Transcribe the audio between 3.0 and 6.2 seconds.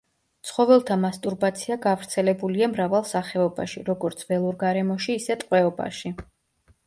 სახეობაში, როგორც ველურ გარემოში, ისე ტყვეობაში.